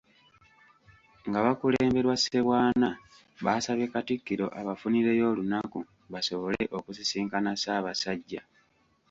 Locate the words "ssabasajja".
7.55-8.41